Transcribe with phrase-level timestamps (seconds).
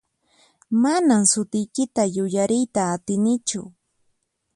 [0.81, 3.61] Manan sutiykita yuyariyta atinichu.